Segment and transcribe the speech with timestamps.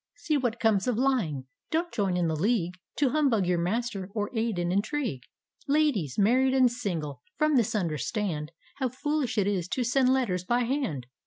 [0.15, 4.31] See what comes of lying!— don't join in the lea^e To humbug your master or
[4.33, 5.21] aid an intrigue
[5.67, 6.17] 1 Ladies!
[6.17, 11.05] married and single, from this understanil How foolish it is to send letters by hand